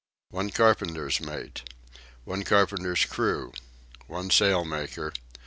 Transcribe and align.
1 0.31 0.49
Carpenter's 0.49 1.21
Mate. 1.23 1.61
1 2.23 2.41
Carpenter's 2.43 3.05
Crew. 3.05 3.51
1 4.07 4.31
Sailmaker. 4.31 5.13